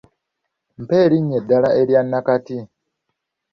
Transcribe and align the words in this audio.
Mpa 0.81 0.95
erinnya 1.05 1.35
eddala 1.41 1.69
erya 1.81 2.01
nakati. 2.03 2.57